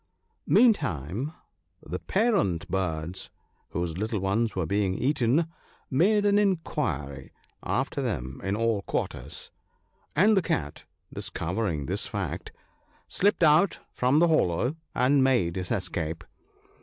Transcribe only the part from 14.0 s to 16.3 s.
the hollow, and made his escape.